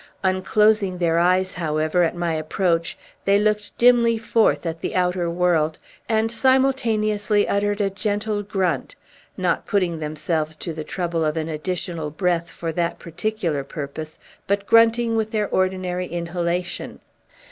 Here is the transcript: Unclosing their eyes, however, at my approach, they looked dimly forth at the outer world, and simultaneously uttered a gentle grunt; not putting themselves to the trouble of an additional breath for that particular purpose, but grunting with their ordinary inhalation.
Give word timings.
Unclosing 0.23 0.97
their 0.97 1.19
eyes, 1.19 1.53
however, 1.53 2.01
at 2.01 2.15
my 2.15 2.33
approach, 2.33 2.97
they 3.23 3.37
looked 3.37 3.77
dimly 3.77 4.17
forth 4.17 4.65
at 4.65 4.81
the 4.81 4.95
outer 4.95 5.29
world, 5.29 5.77
and 6.09 6.31
simultaneously 6.31 7.47
uttered 7.47 7.79
a 7.79 7.91
gentle 7.91 8.41
grunt; 8.41 8.95
not 9.37 9.67
putting 9.67 9.99
themselves 9.99 10.55
to 10.55 10.73
the 10.73 10.83
trouble 10.83 11.23
of 11.23 11.37
an 11.37 11.47
additional 11.49 12.09
breath 12.09 12.49
for 12.49 12.71
that 12.71 12.97
particular 12.97 13.63
purpose, 13.63 14.17
but 14.47 14.65
grunting 14.65 15.15
with 15.15 15.29
their 15.29 15.47
ordinary 15.49 16.07
inhalation. 16.07 16.99